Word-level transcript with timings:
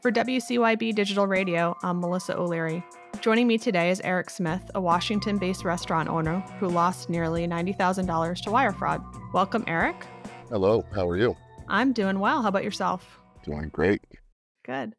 For 0.00 0.10
WCYB 0.10 0.94
Digital 0.94 1.26
Radio, 1.26 1.76
I'm 1.82 2.00
Melissa 2.00 2.34
O'Leary. 2.34 2.82
Joining 3.20 3.46
me 3.46 3.58
today 3.58 3.90
is 3.90 4.00
Erik 4.00 4.30
Smith, 4.30 4.70
a 4.74 4.80
Washington 4.80 5.36
based 5.36 5.62
restaurant 5.62 6.08
owner 6.08 6.40
who 6.58 6.68
lost 6.68 7.10
nearly 7.10 7.46
$90,000 7.46 8.42
to 8.44 8.50
wire 8.50 8.72
fraud. 8.72 9.04
Welcome, 9.34 9.62
Erik. 9.66 10.06
Hello, 10.48 10.86
how 10.94 11.06
are 11.06 11.18
you? 11.18 11.36
I'm 11.68 11.92
doing 11.92 12.18
well. 12.18 12.40
How 12.40 12.48
about 12.48 12.64
yourself? 12.64 13.20
Doing 13.44 13.68
great. 13.68 14.00
Good. 14.64 14.94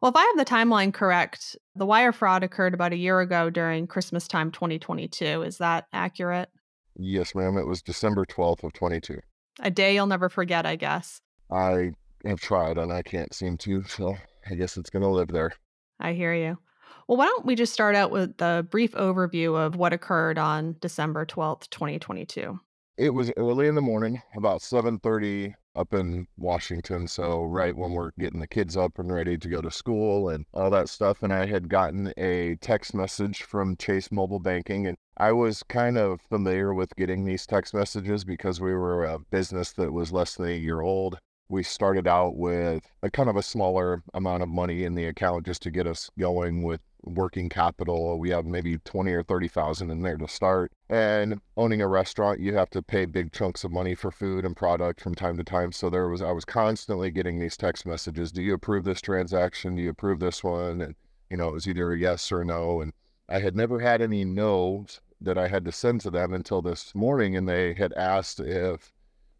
Well, 0.00 0.10
if 0.10 0.16
I 0.16 0.22
have 0.22 0.36
the 0.36 0.44
timeline 0.44 0.94
correct, 0.94 1.56
the 1.74 1.86
wire 1.86 2.12
fraud 2.12 2.44
occurred 2.44 2.74
about 2.74 2.92
a 2.92 2.96
year 2.96 3.18
ago 3.18 3.50
during 3.50 3.88
Christmas 3.88 4.28
time 4.28 4.52
2022. 4.52 5.42
Is 5.42 5.58
that 5.58 5.88
accurate? 5.92 6.48
Yes, 6.96 7.34
ma'am. 7.34 7.58
It 7.58 7.66
was 7.66 7.82
December 7.82 8.24
12th 8.24 8.62
of 8.62 8.72
22. 8.72 9.18
A 9.58 9.70
day 9.72 9.94
you'll 9.94 10.06
never 10.06 10.28
forget, 10.28 10.64
I 10.64 10.76
guess. 10.76 11.20
I 11.50 11.90
have 12.24 12.40
tried 12.40 12.78
and 12.78 12.92
I 12.92 13.02
can't 13.02 13.34
seem 13.34 13.58
to, 13.58 13.82
so 13.82 14.16
I 14.50 14.54
guess 14.54 14.76
it's 14.76 14.90
going 14.90 15.02
to 15.02 15.08
live 15.08 15.28
there. 15.28 15.52
I 16.00 16.12
hear 16.12 16.34
you. 16.34 16.58
Well, 17.06 17.18
why 17.18 17.26
don't 17.26 17.44
we 17.44 17.54
just 17.54 17.72
start 17.72 17.94
out 17.94 18.10
with 18.10 18.38
the 18.38 18.66
brief 18.70 18.92
overview 18.92 19.58
of 19.58 19.76
what 19.76 19.92
occurred 19.92 20.38
on 20.38 20.76
December 20.80 21.26
12th, 21.26 21.68
2022? 21.70 22.58
It 22.96 23.10
was 23.10 23.32
early 23.36 23.66
in 23.66 23.74
the 23.74 23.80
morning, 23.80 24.22
about 24.36 24.60
7:30 24.60 25.54
up 25.74 25.92
in 25.92 26.28
Washington, 26.36 27.08
so 27.08 27.42
right 27.42 27.76
when 27.76 27.90
we're 27.90 28.12
getting 28.20 28.38
the 28.38 28.46
kids 28.46 28.76
up 28.76 29.00
and 29.00 29.12
ready 29.12 29.36
to 29.36 29.48
go 29.48 29.60
to 29.60 29.70
school 29.70 30.28
and 30.28 30.46
all 30.54 30.70
that 30.70 30.88
stuff 30.88 31.20
and 31.24 31.32
I 31.32 31.46
had 31.46 31.68
gotten 31.68 32.12
a 32.16 32.54
text 32.60 32.94
message 32.94 33.42
from 33.42 33.76
Chase 33.76 34.12
Mobile 34.12 34.38
Banking 34.38 34.86
and 34.86 34.96
I 35.16 35.32
was 35.32 35.64
kind 35.64 35.98
of 35.98 36.20
familiar 36.20 36.72
with 36.72 36.94
getting 36.94 37.24
these 37.24 37.46
text 37.46 37.74
messages 37.74 38.24
because 38.24 38.60
we 38.60 38.72
were 38.74 39.04
a 39.04 39.18
business 39.18 39.72
that 39.72 39.92
was 39.92 40.12
less 40.12 40.36
than 40.36 40.46
a 40.46 40.56
year 40.56 40.80
old 40.80 41.18
we 41.48 41.62
started 41.62 42.06
out 42.06 42.36
with 42.36 42.82
a 43.02 43.10
kind 43.10 43.28
of 43.28 43.36
a 43.36 43.42
smaller 43.42 44.02
amount 44.14 44.42
of 44.42 44.48
money 44.48 44.84
in 44.84 44.94
the 44.94 45.06
account 45.06 45.46
just 45.46 45.62
to 45.62 45.70
get 45.70 45.86
us 45.86 46.10
going 46.18 46.62
with 46.62 46.80
working 47.02 47.48
capital. 47.48 48.18
We 48.18 48.30
have 48.30 48.46
maybe 48.46 48.78
20 48.78 49.12
or 49.12 49.22
30,000 49.22 49.90
in 49.90 50.02
there 50.02 50.16
to 50.16 50.26
start. 50.26 50.72
And 50.88 51.40
owning 51.56 51.82
a 51.82 51.88
restaurant, 51.88 52.40
you 52.40 52.54
have 52.54 52.70
to 52.70 52.82
pay 52.82 53.04
big 53.04 53.32
chunks 53.32 53.64
of 53.64 53.70
money 53.70 53.94
for 53.94 54.10
food 54.10 54.44
and 54.44 54.56
product 54.56 55.00
from 55.00 55.14
time 55.14 55.36
to 55.36 55.44
time. 55.44 55.72
So 55.72 55.90
there 55.90 56.08
was 56.08 56.22
I 56.22 56.32
was 56.32 56.44
constantly 56.44 57.10
getting 57.10 57.38
these 57.38 57.56
text 57.56 57.84
messages, 57.84 58.32
"Do 58.32 58.42
you 58.42 58.54
approve 58.54 58.84
this 58.84 59.00
transaction? 59.00 59.76
Do 59.76 59.82
you 59.82 59.90
approve 59.90 60.20
this 60.20 60.42
one?" 60.42 60.80
And 60.80 60.94
you 61.30 61.36
know, 61.36 61.48
it 61.48 61.54
was 61.54 61.68
either 61.68 61.92
a 61.92 61.98
yes 61.98 62.32
or 62.32 62.44
no 62.44 62.80
and 62.80 62.92
I 63.28 63.38
had 63.40 63.56
never 63.56 63.80
had 63.80 64.02
any 64.02 64.24
no's 64.24 65.00
that 65.20 65.38
I 65.38 65.48
had 65.48 65.64
to 65.64 65.72
send 65.72 66.02
to 66.02 66.10
them 66.10 66.32
until 66.34 66.60
this 66.60 66.94
morning 66.94 67.36
and 67.36 67.48
they 67.48 67.74
had 67.74 67.92
asked 67.94 68.40
if 68.40 68.92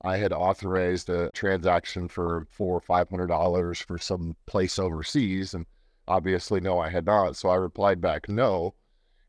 I 0.04 0.18
had 0.18 0.32
authorized 0.32 1.08
a 1.08 1.30
transaction 1.32 2.08
for 2.08 2.46
four 2.50 2.76
or 2.76 2.80
five 2.80 3.08
hundred 3.08 3.28
dollars 3.28 3.80
for 3.80 3.96
some 3.98 4.36
place 4.46 4.78
overseas, 4.78 5.54
and 5.54 5.64
obviously, 6.06 6.60
no, 6.60 6.78
I 6.78 6.90
had 6.90 7.06
not. 7.06 7.36
So 7.36 7.48
I 7.48 7.56
replied 7.56 8.00
back, 8.02 8.28
no. 8.28 8.74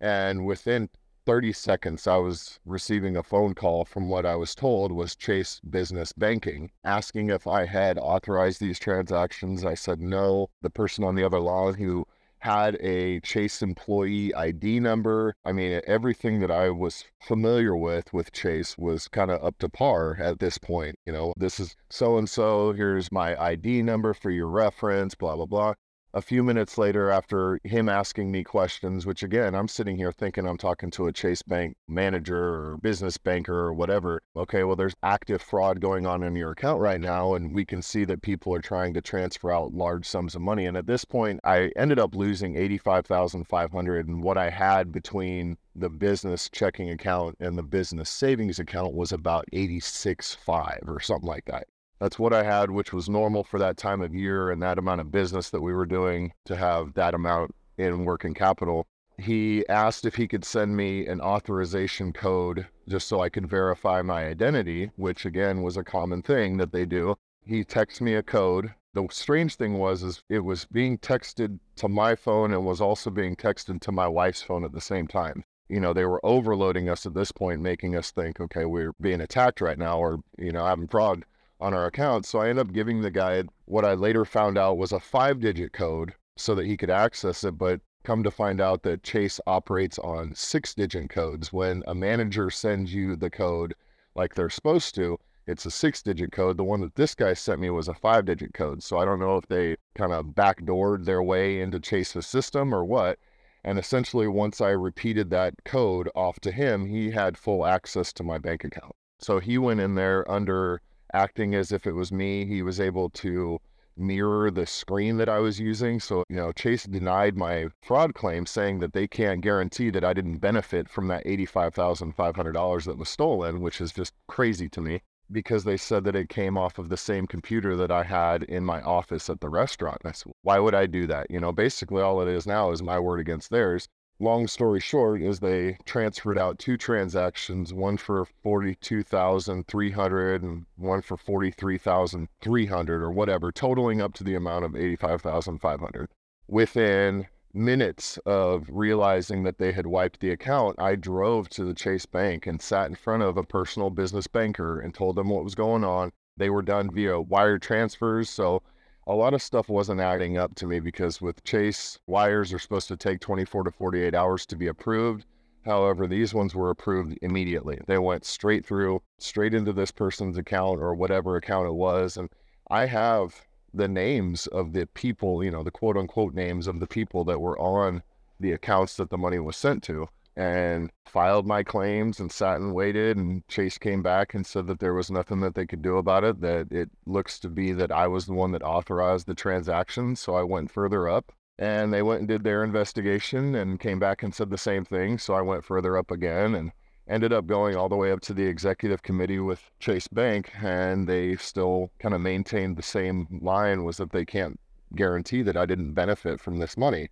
And 0.02 0.46
within 0.46 0.90
30 1.26 1.54
seconds, 1.54 2.08
I 2.08 2.18
was 2.18 2.60
receiving 2.66 3.16
a 3.16 3.24
phone 3.24 3.56
call 3.56 3.86
from 3.86 4.10
what 4.10 4.26
I 4.26 4.36
was 4.36 4.54
told 4.54 4.92
was 4.92 5.16
Chase 5.16 5.62
Business 5.68 6.12
Banking 6.12 6.72
asking 6.84 7.30
if 7.30 7.48
I 7.48 7.66
had 7.66 7.98
authorized 7.98 8.60
these 8.60 8.78
transactions. 8.78 9.66
I 9.66 9.76
said 9.76 10.02
no. 10.02 10.50
The 10.62 10.70
person 10.70 11.04
on 11.04 11.16
the 11.16 11.24
other 11.24 11.40
line 11.40 11.76
who 11.76 12.06
had 12.46 12.78
a 12.80 13.20
Chase 13.22 13.64
employee 13.64 14.32
ID 14.36 14.80
number. 14.80 15.34
I 15.44 15.52
mean, 15.52 15.82
everything 15.88 16.42
that 16.42 16.52
I 16.52 16.70
was 16.70 17.04
familiar 17.20 17.76
with 17.76 18.14
with 18.14 18.32
Chase 18.32 18.78
was 18.78 19.08
kind 19.08 19.32
of 19.32 19.44
up 19.44 19.58
to 19.60 19.70
par 19.70 20.16
at 20.20 20.38
this 20.38 20.60
point. 20.60 21.00
You 21.08 21.14
know, 21.14 21.34
this 21.38 21.60
is 21.60 21.76
so 21.90 22.20
and 22.20 22.30
so, 22.30 22.72
here's 22.74 23.12
my 23.12 23.36
ID 23.42 23.82
number 23.82 24.14
for 24.14 24.30
your 24.30 24.48
reference, 24.48 25.16
blah, 25.16 25.36
blah, 25.36 25.48
blah 25.48 25.74
a 26.16 26.22
few 26.22 26.44
minutes 26.44 26.78
later, 26.78 27.10
after 27.10 27.60
him 27.66 27.90
asking 27.90 28.32
me 28.32 28.42
questions, 28.42 29.06
which 29.06 29.22
again, 29.22 29.54
I'm 29.54 29.68
sitting 29.68 29.98
here 29.98 30.14
thinking 30.14 30.48
I'm 30.48 30.58
talking 30.58 30.90
to 30.92 31.08
a 31.08 31.12
Chase 31.12 31.42
Bank 31.42 31.76
manager 31.90 32.38
or 32.38 32.78
business 32.78 33.18
banker 33.18 33.54
or 33.54 33.74
whatever. 33.74 34.22
Okay, 34.34 34.64
well, 34.64 34.78
there's 34.78 34.96
active 35.04 35.42
fraud 35.42 35.82
going 35.82 36.06
on 36.06 36.24
in 36.24 36.34
your 36.38 36.52
account 36.52 36.80
right 36.80 37.02
now, 37.02 37.34
and 37.34 37.54
we 37.54 37.66
can 37.66 37.82
see 37.82 38.06
that 38.06 38.22
people 38.22 38.56
are 38.56 38.62
trying 38.62 38.94
to 38.94 39.02
transfer 39.02 39.52
out 39.52 39.74
large 39.74 40.08
sums 40.08 40.36
of 40.36 40.42
money. 40.42 40.66
And 40.66 40.78
at 40.78 40.88
this 40.88 41.04
point, 41.04 41.42
I 41.44 41.72
ended 41.76 42.00
up 42.00 42.16
losing 42.16 42.56
85,500, 42.56 44.08
and 44.08 44.24
what 44.24 44.38
I 44.38 44.50
had 44.50 44.94
between 44.94 45.58
the 45.76 45.90
business 45.90 46.50
checking 46.50 46.90
account 46.90 47.36
and 47.42 47.58
the 47.58 47.64
business 47.64 48.10
savings 48.10 48.58
account 48.58 48.94
was 48.94 49.12
about 49.12 49.46
86.5 49.52 50.88
or 50.88 51.02
something 51.02 51.28
like 51.28 51.44
that. 51.46 51.68
That's 52.00 52.20
what 52.20 52.34
I 52.34 52.44
had, 52.44 52.72
which 52.72 52.92
was 52.92 53.08
normal 53.08 53.44
for 53.44 53.58
that 53.60 53.78
time 53.78 54.02
of 54.02 54.14
year 54.14 54.52
and 54.52 54.62
that 54.62 54.78
amount 54.78 55.02
of 55.02 55.12
business 55.12 55.50
that 55.52 55.62
we 55.62 55.74
were 55.74 55.86
doing 55.86 56.34
to 56.46 56.56
have 56.56 56.94
that 56.96 57.14
amount 57.14 57.56
in 57.78 58.04
working 58.04 58.34
capital. 58.34 58.86
He 59.18 59.68
asked 59.70 60.06
if 60.06 60.16
he 60.16 60.28
could 60.28 60.44
send 60.44 60.76
me 60.76 61.08
an 61.08 61.22
authorization 61.22 62.12
code 62.12 62.68
just 62.88 63.08
so 63.08 63.22
I 63.22 63.30
could 63.30 63.50
verify 63.50 64.02
my 64.02 64.26
identity, 64.26 64.92
which 64.98 65.26
again 65.26 65.62
was 65.62 65.78
a 65.78 65.86
common 65.86 66.22
thing 66.22 66.58
that 66.58 66.74
they 66.74 66.86
do. 66.86 67.16
He 67.46 67.64
texted 67.64 68.02
me 68.02 68.16
a 68.16 68.24
code. 68.24 68.74
The 68.94 69.08
strange 69.10 69.56
thing 69.56 69.78
was 69.78 70.04
is 70.04 70.22
it 70.30 70.40
was 70.40 70.66
being 70.66 70.98
texted 70.98 71.60
to 71.78 71.88
my 71.88 72.16
phone 72.16 72.52
and 72.54 72.66
was 72.66 72.82
also 72.82 73.10
being 73.10 73.38
texted 73.38 73.80
to 73.82 73.92
my 73.92 74.08
wife's 74.08 74.42
phone 74.42 74.66
at 74.66 74.74
the 74.74 74.82
same 74.82 75.08
time 75.08 75.44
you 75.68 75.80
know, 75.80 75.94
they 75.94 76.06
were 76.06 76.24
overloading 76.24 76.90
us 76.90 77.06
at 77.06 77.16
this 77.16 77.32
point, 77.32 77.62
making 77.62 77.96
us 77.96 78.12
think, 78.12 78.40
okay, 78.40 78.66
we're 78.66 78.94
being 79.02 79.22
attacked 79.22 79.62
right 79.62 79.80
now 79.80 79.98
or, 79.98 80.20
you 80.38 80.52
know, 80.52 80.64
having 80.64 80.88
fraud 80.88 81.26
on 81.60 81.74
our 81.74 81.86
account. 81.86 82.26
So 82.26 82.40
I 82.40 82.50
ended 82.50 82.68
up 82.68 82.74
giving 82.74 83.02
the 83.02 83.12
guy 83.12 83.44
what 83.66 83.86
I 83.86 83.94
later 83.94 84.26
found 84.26 84.58
out 84.58 84.78
was 84.78 84.92
a 84.92 85.00
five 85.00 85.40
digit 85.40 85.74
code 85.74 86.14
so 86.38 86.56
that 86.56 86.66
he 86.66 86.78
could 86.78 86.90
access 86.90 87.44
it. 87.44 87.58
But 87.58 87.82
come 88.04 88.24
to 88.24 88.32
find 88.32 88.62
out 88.62 88.84
that 88.84 89.04
Chase 89.04 89.40
operates 89.48 89.98
on 90.00 90.36
six 90.36 90.74
digit 90.74 91.10
codes. 91.10 91.52
When 91.52 91.84
a 91.88 91.96
manager 91.96 92.50
sends 92.50 92.94
you 92.94 93.16
the 93.16 93.30
code 93.30 93.74
like 94.16 94.36
they're 94.36 94.50
supposed 94.50 94.96
to, 94.96 95.18
it's 95.48 95.66
a 95.66 95.72
six 95.72 96.02
digit 96.02 96.32
code. 96.32 96.58
The 96.58 96.64
one 96.64 96.82
that 96.82 96.96
this 96.96 97.16
guy 97.16 97.34
sent 97.34 97.62
me 97.62 97.70
was 97.70 97.88
a 97.88 97.94
five 97.94 98.26
digit 98.26 98.54
code. 98.54 98.84
So 98.84 98.98
I 98.98 99.06
don't 99.06 99.20
know 99.20 99.38
if 99.38 99.48
they 99.48 99.78
kind 99.96 100.12
of 100.12 100.28
backdoored 100.28 101.06
their 101.06 101.24
way 101.24 101.62
into 101.62 101.80
Chase's 101.80 102.28
system 102.28 102.74
or 102.74 102.84
what. 102.84 103.20
And 103.64 103.80
essentially, 103.80 104.28
once 104.28 104.62
I 104.62 104.70
repeated 104.70 105.32
that 105.32 105.56
code 105.64 106.10
off 106.14 106.40
to 106.42 106.52
him, 106.52 106.86
he 106.86 107.12
had 107.12 107.38
full 107.38 107.66
access 107.66 108.14
to 108.14 108.24
my 108.24 108.38
bank 108.38 108.64
account. 108.64 108.94
So 109.20 109.40
he 109.40 109.58
went 109.58 109.80
in 109.80 109.96
there 109.96 110.30
under 110.30 110.82
acting 111.16 111.56
as 111.56 111.72
if 111.72 111.88
it 111.88 111.94
was 111.94 112.12
me. 112.12 112.46
He 112.46 112.62
was 112.62 112.80
able 112.80 113.10
to 113.12 113.60
mirror 113.98 114.52
the 114.52 114.66
screen 114.66 115.16
that 115.18 115.30
I 115.30 115.40
was 115.40 115.60
using. 115.60 116.02
So, 116.02 116.26
you 116.30 116.36
know, 116.36 116.52
Chase 116.52 116.84
denied 116.84 117.38
my 117.38 117.70
fraud 117.82 118.14
claim, 118.14 118.46
saying 118.46 118.80
that 118.80 118.92
they 118.92 119.08
can't 119.08 119.42
guarantee 119.42 119.90
that 119.92 120.04
I 120.04 120.14
didn't 120.14 120.40
benefit 120.40 120.90
from 120.90 121.08
that 121.08 121.26
$85,500 121.26 122.86
that 122.86 122.98
was 122.98 123.10
stolen, 123.10 123.62
which 123.62 123.80
is 123.80 123.94
just 123.94 124.14
crazy 124.28 124.68
to 124.70 124.82
me 124.82 125.02
because 125.32 125.64
they 125.64 125.78
said 125.78 126.04
that 126.04 126.16
it 126.16 126.30
came 126.30 126.58
off 126.58 126.78
of 126.78 126.90
the 126.90 126.98
same 126.98 127.26
computer 127.26 127.76
that 127.76 127.92
I 127.92 128.04
had 128.04 128.44
in 128.44 128.64
my 128.64 128.82
office 128.82 129.30
at 129.30 129.40
the 129.40 129.50
restaurant. 129.50 130.02
And 130.04 130.10
I 130.10 130.14
said, 130.14 130.34
why 130.44 130.60
would 130.60 130.76
I 130.76 130.86
do 130.86 131.08
that? 131.08 131.32
You 131.32 131.40
know, 131.40 131.52
basically 131.52 132.02
all 132.02 132.22
it 132.22 132.28
is 132.28 132.46
now 132.46 132.72
is 132.72 132.84
my 132.84 133.00
word 133.00 133.20
against 133.20 133.50
theirs 133.50 133.88
long 134.20 134.48
story 134.48 134.80
short 134.80 135.22
is 135.22 135.40
they 135.40 135.78
transferred 135.86 136.38
out 136.38 136.58
two 136.58 136.78
transactions 136.78 137.74
one 137.74 137.98
for 137.98 138.26
42300 138.44 140.44
and 140.44 140.66
one 140.78 141.02
for 141.02 141.18
43300 141.18 143.02
or 143.02 143.12
whatever 143.12 143.52
totaling 143.52 144.02
up 144.02 144.14
to 144.14 144.24
the 144.24 144.36
amount 144.36 144.66
of 144.66 144.76
85500 144.76 146.10
within 146.48 147.28
minutes 147.54 148.18
of 148.26 148.68
realizing 148.70 149.44
that 149.44 149.58
they 149.58 149.72
had 149.72 149.88
wiped 149.88 150.20
the 150.20 150.32
account 150.32 150.76
i 150.80 150.96
drove 150.96 151.50
to 151.50 151.66
the 151.66 151.74
chase 151.74 152.06
bank 152.06 152.48
and 152.48 152.62
sat 152.62 152.88
in 152.88 152.96
front 152.96 153.24
of 153.24 153.38
a 153.38 153.44
personal 153.44 153.90
business 153.90 154.28
banker 154.28 154.80
and 154.80 154.94
told 154.94 155.16
them 155.16 155.30
what 155.30 155.44
was 155.44 155.56
going 155.56 155.84
on. 155.84 156.12
They 156.38 156.50
were 156.50 156.62
done 156.62 156.92
via 156.92 157.20
wire 157.20 157.58
transfers 157.58 158.30
so 158.30 158.62
a 159.08 159.14
lot 159.14 159.34
of 159.34 159.42
stuff 159.42 159.70
wasn't 159.70 160.02
adding 160.02 160.38
up 160.38 160.56
to 160.56 160.66
me 160.66 160.80
because 160.80 161.22
with 161.22 161.44
Chase, 161.44 162.00
wires 162.08 162.52
are 162.52 162.60
supposed 162.60 162.88
to 162.88 162.98
take 162.98 163.20
24 163.20 163.64
to 163.64 163.72
48 163.72 164.16
hours 164.16 164.46
to 164.48 164.56
be 164.56 164.68
approved. 164.68 165.26
However, 165.64 166.08
these 166.08 166.34
ones 166.34 166.56
were 166.56 166.70
approved 166.70 167.18
immediately. 167.22 167.80
They 167.88 167.98
went 167.98 168.26
straight 168.26 168.66
through, 168.66 169.02
straight 169.20 169.54
into 169.54 169.74
this 169.74 169.92
person's 169.92 170.38
account 170.38 170.80
or 170.80 170.94
whatever 170.96 171.36
account 171.36 171.68
it 171.68 171.74
was. 171.74 172.18
And 172.18 172.30
I 172.70 172.86
have 172.88 173.46
the 173.74 173.88
names 173.88 174.48
of 174.48 174.74
the 174.74 174.88
people, 174.88 175.44
you 175.44 175.52
know, 175.52 175.64
the 175.64 175.72
quote 175.72 175.98
unquote 175.98 176.34
names 176.34 176.68
of 176.68 176.80
the 176.80 176.88
people 176.88 177.24
that 177.26 177.42
were 177.42 177.60
on 177.60 178.02
the 178.40 178.52
accounts 178.52 178.98
that 178.98 179.10
the 179.10 179.18
money 179.18 179.40
was 179.40 179.56
sent 179.56 179.84
to 179.84 180.08
and 180.36 180.92
filed 181.06 181.48
my 181.48 181.64
claims 181.64 182.20
and 182.20 182.32
sat 182.32 182.60
and 182.60 182.74
waited 182.74 183.18
and 183.18 183.48
chase 183.48 183.78
came 183.78 184.02
back 184.02 184.34
and 184.34 184.46
said 184.46 184.68
that 184.68 184.80
there 184.80 184.94
was 184.94 185.10
nothing 185.10 185.40
that 185.40 185.56
they 185.56 185.66
could 185.66 185.82
do 185.82 185.98
about 185.98 186.24
it 186.24 186.42
that 186.42 186.72
it 186.72 186.90
looks 187.06 187.40
to 187.40 187.50
be 187.50 187.72
that 187.72 187.92
i 187.92 188.06
was 188.06 188.26
the 188.26 188.34
one 188.34 188.52
that 188.52 188.64
authorized 188.64 189.28
the 189.28 189.34
transaction 189.34 190.16
so 190.16 190.36
i 190.36 190.44
went 190.44 190.70
further 190.70 191.08
up 191.08 191.32
and 191.58 191.94
they 191.94 192.02
went 192.02 192.20
and 192.20 192.28
did 192.28 192.44
their 192.44 192.64
investigation 192.64 193.56
and 193.56 193.80
came 193.80 194.00
back 194.00 194.24
and 194.24 194.36
said 194.36 194.50
the 194.50 194.58
same 194.58 194.84
thing 194.84 195.18
so 195.18 195.34
i 195.34 195.42
went 195.42 195.64
further 195.64 195.98
up 195.98 196.12
again 196.12 196.54
and 196.56 196.72
ended 197.08 197.32
up 197.32 197.46
going 197.46 197.76
all 197.76 197.88
the 197.88 197.96
way 197.96 198.12
up 198.12 198.20
to 198.20 198.34
the 198.34 198.46
executive 198.46 199.04
committee 199.04 199.40
with 199.40 199.72
chase 199.80 200.08
bank 200.08 200.52
and 200.62 201.08
they 201.08 201.36
still 201.36 201.92
kind 202.00 202.16
of 202.16 202.22
maintained 202.22 202.76
the 202.76 202.84
same 202.84 203.28
line 203.42 203.84
was 203.84 203.98
that 203.98 204.12
they 204.12 204.26
can't 204.26 204.60
guarantee 204.96 205.42
that 205.44 205.58
I 205.58 205.66
didn't 205.66 205.94
benefit 205.94 206.40
from 206.40 206.58
this 206.58 206.78
money. 206.78 207.10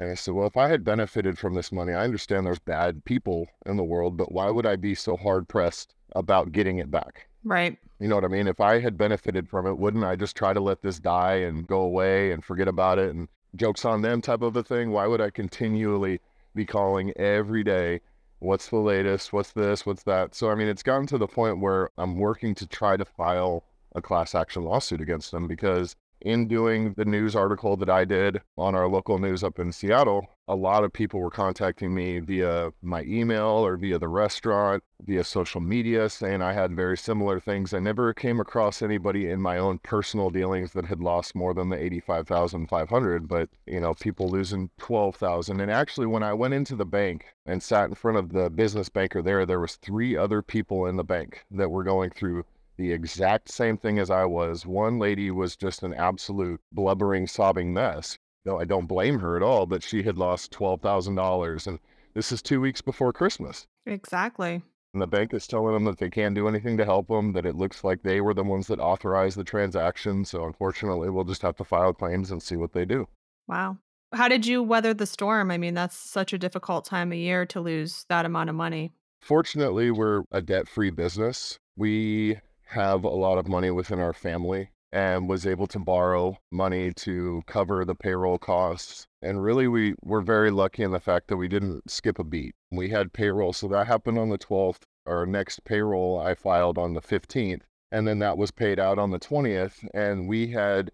And 0.00 0.10
I 0.10 0.14
said, 0.14 0.32
well, 0.32 0.46
if 0.46 0.56
I 0.56 0.68
had 0.68 0.82
benefited 0.82 1.38
from 1.38 1.54
this 1.54 1.70
money, 1.70 1.92
I 1.92 2.04
understand 2.04 2.46
there's 2.46 2.58
bad 2.58 3.04
people 3.04 3.48
in 3.66 3.76
the 3.76 3.84
world, 3.84 4.16
but 4.16 4.32
why 4.32 4.48
would 4.48 4.64
I 4.64 4.76
be 4.76 4.94
so 4.94 5.14
hard 5.14 5.46
pressed 5.46 5.94
about 6.16 6.52
getting 6.52 6.78
it 6.78 6.90
back? 6.90 7.28
Right. 7.44 7.76
You 7.98 8.08
know 8.08 8.14
what 8.14 8.24
I 8.24 8.28
mean? 8.28 8.48
If 8.48 8.60
I 8.60 8.80
had 8.80 8.96
benefited 8.96 9.46
from 9.46 9.66
it, 9.66 9.76
wouldn't 9.76 10.04
I 10.04 10.16
just 10.16 10.34
try 10.34 10.54
to 10.54 10.60
let 10.60 10.80
this 10.80 10.98
die 10.98 11.34
and 11.34 11.66
go 11.66 11.82
away 11.82 12.32
and 12.32 12.42
forget 12.42 12.66
about 12.66 12.98
it 12.98 13.14
and 13.14 13.28
jokes 13.56 13.84
on 13.84 14.00
them 14.00 14.22
type 14.22 14.40
of 14.40 14.56
a 14.56 14.62
thing? 14.62 14.90
Why 14.90 15.06
would 15.06 15.20
I 15.20 15.28
continually 15.28 16.20
be 16.54 16.64
calling 16.64 17.12
every 17.16 17.62
day? 17.62 18.00
What's 18.38 18.70
the 18.70 18.78
latest? 18.78 19.34
What's 19.34 19.52
this? 19.52 19.84
What's 19.84 20.04
that? 20.04 20.34
So, 20.34 20.50
I 20.50 20.54
mean, 20.54 20.68
it's 20.68 20.82
gotten 20.82 21.08
to 21.08 21.18
the 21.18 21.26
point 21.26 21.60
where 21.60 21.90
I'm 21.98 22.16
working 22.16 22.54
to 22.54 22.66
try 22.66 22.96
to 22.96 23.04
file 23.04 23.64
a 23.94 24.00
class 24.00 24.34
action 24.34 24.62
lawsuit 24.62 25.02
against 25.02 25.30
them 25.30 25.46
because 25.46 25.94
in 26.20 26.48
doing 26.48 26.94
the 26.94 27.04
news 27.04 27.34
article 27.34 27.76
that 27.76 27.90
I 27.90 28.04
did 28.04 28.40
on 28.56 28.74
our 28.74 28.88
local 28.88 29.18
news 29.18 29.42
up 29.42 29.58
in 29.58 29.72
Seattle, 29.72 30.26
a 30.48 30.54
lot 30.56 30.82
of 30.82 30.92
people 30.92 31.20
were 31.20 31.30
contacting 31.30 31.94
me 31.94 32.18
via 32.18 32.72
my 32.82 33.02
email 33.02 33.46
or 33.46 33.76
via 33.76 34.00
the 34.00 34.08
restaurant, 34.08 34.82
via 35.00 35.22
social 35.22 35.60
media, 35.60 36.08
saying 36.08 36.42
I 36.42 36.52
had 36.52 36.74
very 36.74 36.96
similar 36.96 37.38
things. 37.38 37.72
I 37.72 37.78
never 37.78 38.12
came 38.12 38.40
across 38.40 38.82
anybody 38.82 39.30
in 39.30 39.40
my 39.40 39.58
own 39.58 39.78
personal 39.78 40.28
dealings 40.28 40.72
that 40.72 40.86
had 40.86 41.00
lost 41.00 41.36
more 41.36 41.54
than 41.54 41.68
the 41.68 41.80
85,500, 41.80 43.28
but 43.28 43.48
you 43.66 43.80
know, 43.80 43.94
people 43.94 44.28
losing 44.28 44.70
12,000. 44.78 45.60
And 45.60 45.70
actually 45.70 46.08
when 46.08 46.24
I 46.24 46.32
went 46.32 46.54
into 46.54 46.74
the 46.74 46.84
bank 46.84 47.26
and 47.46 47.62
sat 47.62 47.88
in 47.88 47.94
front 47.94 48.18
of 48.18 48.32
the 48.32 48.50
business 48.50 48.88
banker 48.88 49.22
there, 49.22 49.46
there 49.46 49.60
was 49.60 49.76
three 49.76 50.16
other 50.16 50.42
people 50.42 50.86
in 50.86 50.96
the 50.96 51.04
bank 51.04 51.44
that 51.52 51.70
were 51.70 51.84
going 51.84 52.10
through 52.10 52.44
the 52.80 52.92
exact 52.92 53.50
same 53.50 53.76
thing 53.76 53.98
as 53.98 54.10
I 54.10 54.24
was. 54.24 54.64
One 54.64 54.98
lady 54.98 55.30
was 55.30 55.54
just 55.54 55.82
an 55.82 55.92
absolute 55.92 56.62
blubbering, 56.72 57.26
sobbing 57.26 57.74
mess. 57.74 58.16
No, 58.46 58.58
I 58.58 58.64
don't 58.64 58.86
blame 58.86 59.18
her 59.18 59.36
at 59.36 59.42
all, 59.42 59.66
but 59.66 59.82
she 59.82 60.02
had 60.02 60.16
lost 60.16 60.50
$12,000. 60.52 61.66
And 61.66 61.78
this 62.14 62.32
is 62.32 62.40
two 62.40 62.58
weeks 62.58 62.80
before 62.80 63.12
Christmas. 63.12 63.66
Exactly. 63.84 64.62
And 64.94 65.02
the 65.02 65.06
bank 65.06 65.34
is 65.34 65.46
telling 65.46 65.74
them 65.74 65.84
that 65.84 65.98
they 65.98 66.08
can't 66.08 66.34
do 66.34 66.48
anything 66.48 66.78
to 66.78 66.86
help 66.86 67.08
them, 67.08 67.34
that 67.34 67.44
it 67.44 67.54
looks 67.54 67.84
like 67.84 68.02
they 68.02 68.22
were 68.22 68.32
the 68.32 68.42
ones 68.42 68.66
that 68.68 68.80
authorized 68.80 69.36
the 69.36 69.44
transaction. 69.44 70.24
So 70.24 70.46
unfortunately, 70.46 71.10
we'll 71.10 71.24
just 71.24 71.42
have 71.42 71.56
to 71.56 71.64
file 71.64 71.92
claims 71.92 72.30
and 72.30 72.42
see 72.42 72.56
what 72.56 72.72
they 72.72 72.86
do. 72.86 73.06
Wow. 73.46 73.76
How 74.14 74.26
did 74.26 74.46
you 74.46 74.62
weather 74.62 74.94
the 74.94 75.06
storm? 75.06 75.50
I 75.50 75.58
mean, 75.58 75.74
that's 75.74 75.96
such 75.96 76.32
a 76.32 76.38
difficult 76.38 76.86
time 76.86 77.12
of 77.12 77.18
year 77.18 77.44
to 77.44 77.60
lose 77.60 78.06
that 78.08 78.24
amount 78.24 78.48
of 78.48 78.56
money. 78.56 78.94
Fortunately, 79.20 79.90
we're 79.90 80.22
a 80.32 80.40
debt 80.40 80.66
free 80.66 80.90
business. 80.90 81.58
We 81.76 82.38
have 82.70 83.02
a 83.04 83.08
lot 83.08 83.38
of 83.38 83.48
money 83.48 83.70
within 83.70 83.98
our 83.98 84.12
family 84.12 84.70
and 84.92 85.28
was 85.28 85.46
able 85.46 85.66
to 85.66 85.78
borrow 85.78 86.38
money 86.50 86.92
to 86.92 87.42
cover 87.46 87.84
the 87.84 87.94
payroll 87.94 88.38
costs. 88.38 89.06
And 89.22 89.42
really, 89.42 89.68
we 89.68 89.94
were 90.02 90.20
very 90.20 90.50
lucky 90.50 90.82
in 90.82 90.90
the 90.90 91.00
fact 91.00 91.28
that 91.28 91.36
we 91.36 91.48
didn't 91.48 91.90
skip 91.90 92.18
a 92.18 92.24
beat. 92.24 92.54
We 92.70 92.88
had 92.90 93.12
payroll. 93.12 93.52
So 93.52 93.68
that 93.68 93.86
happened 93.86 94.18
on 94.18 94.28
the 94.28 94.38
12th. 94.38 94.82
Our 95.06 95.26
next 95.26 95.64
payroll 95.64 96.18
I 96.18 96.34
filed 96.34 96.78
on 96.78 96.94
the 96.94 97.00
15th. 97.00 97.62
And 97.92 98.06
then 98.06 98.20
that 98.20 98.38
was 98.38 98.50
paid 98.50 98.78
out 98.78 98.98
on 98.98 99.10
the 99.10 99.18
20th. 99.18 99.88
And 99.92 100.28
we 100.28 100.48
had 100.48 100.90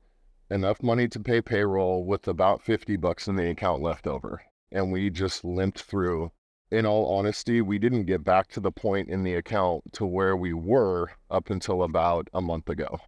enough 0.50 0.82
money 0.82 1.08
to 1.08 1.20
pay 1.20 1.40
payroll 1.40 2.04
with 2.04 2.28
about 2.28 2.62
50 2.62 2.96
bucks 2.96 3.28
in 3.28 3.36
the 3.36 3.50
account 3.50 3.82
left 3.82 4.06
over. 4.06 4.42
And 4.72 4.92
we 4.92 5.10
just 5.10 5.44
limped 5.44 5.82
through 5.82 6.32
in 6.70 6.86
all 6.86 7.16
honesty, 7.16 7.60
we 7.60 7.78
didn't 7.78 8.04
get 8.04 8.24
back 8.24 8.48
to 8.48 8.60
the 8.60 8.72
point 8.72 9.08
in 9.08 9.22
the 9.22 9.34
account 9.34 9.82
to 9.92 10.06
where 10.06 10.36
we 10.36 10.52
were 10.52 11.10
up 11.30 11.50
until 11.50 11.82
about 11.82 12.28
a 12.34 12.40
month 12.40 12.68
ago, 12.68 12.98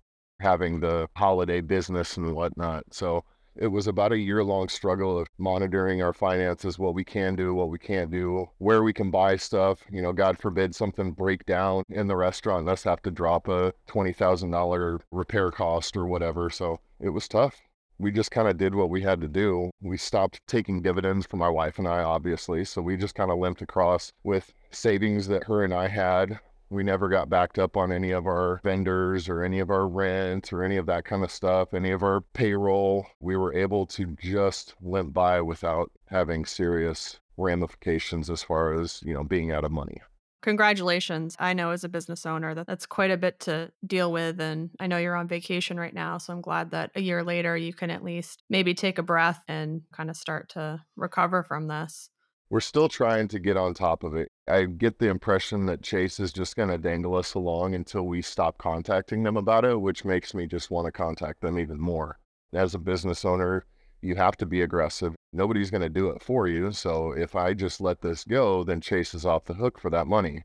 having 0.41 0.81
the 0.81 1.09
holiday 1.17 1.61
business 1.61 2.17
and 2.17 2.35
whatnot. 2.35 2.85
So 2.93 3.25
it 3.57 3.67
was 3.67 3.89
about 3.89 4.13
a 4.13 4.19
year 4.19 4.45
long 4.45 4.69
struggle 4.69 5.19
of 5.19 5.27
monitoring 5.39 6.01
our 6.01 6.13
finances, 6.13 6.79
what 6.79 6.95
we 6.95 7.03
can 7.05 7.35
do, 7.35 7.55
what 7.55 7.71
we 7.71 7.79
can't 7.79 8.11
do, 8.11 8.47
where 8.59 8.85
we 8.85 8.93
can 8.93 9.11
buy 9.11 9.37
stuff. 9.37 9.83
You 9.91 10.03
know, 10.03 10.13
God 10.13 10.39
forbid 10.39 10.75
something 10.75 11.11
break 11.11 11.45
down 11.45 11.83
in 11.91 12.07
the 12.07 12.17
restaurant, 12.17 12.67
let's 12.67 12.85
have 12.85 13.03
to 13.03 13.11
drop 13.11 13.49
a 13.49 13.73
$20,000 13.89 15.01
repair 15.11 15.51
cost 15.51 15.97
or 15.97 16.07
whatever. 16.07 16.51
So 16.51 16.79
it 17.01 17.09
was 17.09 17.27
tough 17.27 17.61
we 17.99 18.13
just 18.13 18.31
kind 18.31 18.49
of 18.49 18.57
did 18.57 18.75
what 18.75 18.91
we 18.91 19.03
had 19.03 19.21
to 19.21 19.29
do. 19.29 19.71
We 19.81 19.97
stopped 19.97 20.41
taking 20.47 20.83
dividends 20.83 21.27
for 21.27 21.37
my 21.37 21.49
wife 21.49 21.79
and 21.79 21.89
I, 21.89 22.03
obviously. 22.03 22.65
So 22.65 22.81
we 22.81 22.97
just 22.97 23.15
kind 23.15 23.31
of 23.31 23.39
limped 23.39 23.63
across 23.63 24.13
with 24.23 24.53
savings 24.71 25.29
that 25.29 25.45
her 25.45 25.65
and 25.65 25.75
I 25.75 25.89
had. 25.89 26.39
We 26.71 26.83
never 26.83 27.09
got 27.09 27.31
backed 27.31 27.59
up 27.59 27.77
on 27.77 27.91
any 27.91 28.11
of 28.11 28.27
our 28.27 28.61
vendors 28.63 29.29
or 29.29 29.43
any 29.43 29.59
of 29.59 29.71
our 29.71 29.89
rent 29.89 30.53
or 30.53 30.63
any 30.63 30.77
of 30.77 30.87
that 30.87 31.05
kind 31.07 31.25
of 31.25 31.31
stuff, 31.31 31.73
any 31.73 31.91
of 31.91 32.03
our 32.03 32.21
payroll. 32.21 33.07
We 33.21 33.37
were 33.37 33.55
able 33.55 33.87
to 33.87 34.17
just 34.21 34.75
limp 34.83 35.15
by 35.15 35.41
without 35.41 35.91
having 36.07 36.45
serious 36.45 37.19
ramifications 37.39 38.29
as 38.29 38.43
far 38.43 38.75
as, 38.75 39.03
you 39.03 39.15
know, 39.15 39.25
being 39.25 39.51
out 39.51 39.65
of 39.65 39.73
money. 39.73 40.03
Congratulations. 40.43 41.35
I 41.39 41.53
know 41.53 41.71
as 41.71 41.83
a 41.83 41.89
business 41.89 42.25
owner 42.25 42.55
that 42.55 42.67
that's 42.67 42.87
quite 42.87 43.11
a 43.11 43.17
bit 43.17 43.41
to 43.41 43.73
deal 43.85 44.13
with. 44.13 44.41
And 44.41 44.71
I 44.79 44.87
know 44.87 44.97
you're 44.97 45.17
on 45.17 45.27
vacation 45.27 45.79
right 45.79 45.95
now. 45.95 46.19
So 46.19 46.33
I'm 46.33 46.41
glad 46.41 46.71
that 46.71 46.93
a 46.95 47.01
year 47.01 47.25
later 47.25 47.57
you 47.57 47.73
can 47.73 47.91
at 47.91 48.05
least 48.05 48.43
maybe 48.49 48.73
take 48.73 48.99
a 48.99 49.03
breath 49.03 49.43
and 49.49 49.83
kind 49.93 50.11
of 50.11 50.17
start 50.17 50.51
to 50.51 50.81
recover 50.97 51.43
from 51.43 51.67
this. 51.67 52.11
We're 52.51 52.61
still 52.61 52.89
trying 52.89 53.29
to 53.29 53.39
get 53.39 53.59
on 53.59 53.75
top 53.75 54.05
of 54.05 54.15
it. 54.15 54.31
I 54.49 54.65
get 54.65 54.99
the 54.99 55.09
impression 55.09 55.67
that 55.67 55.83
Chase 55.83 56.19
is 56.19 56.33
just 56.33 56.57
going 56.57 56.71
to 56.71 56.79
dangle 56.79 57.15
us 57.15 57.35
along 57.35 57.75
until 57.75 58.05
we 58.05 58.23
stop 58.23 58.57
contacting 58.57 59.23
them 59.23 59.37
about 59.37 59.67
it, 59.67 59.79
which 59.79 60.05
makes 60.05 60.33
me 60.33 60.47
just 60.47 60.71
want 60.71 60.87
to 60.87 60.93
contact 60.93 61.43
them 61.43 61.59
even 61.59 61.79
more. 61.79 62.19
As 62.55 62.75
a 62.75 62.79
business 62.79 63.27
owner, 63.27 63.67
you 64.01 64.15
have 64.17 64.37
to 64.37 64.47
be 64.47 64.63
aggressive. 64.63 65.15
Nobody's 65.33 65.71
going 65.71 65.83
to 65.83 65.89
do 65.89 66.09
it 66.11 66.23
for 66.23 66.47
you. 66.47 66.73
So 66.73 67.13
if 67.13 67.35
I 67.35 67.55
just 67.55 67.81
let 67.81 68.01
this 68.01 68.25
go, 68.25 68.65
then 68.65 68.81
Chase 68.81 69.15
is 69.15 69.27
off 69.27 69.45
the 69.45 69.55
hook 69.55 69.79
for 69.79 69.91
that 69.91 70.07
money. 70.07 70.45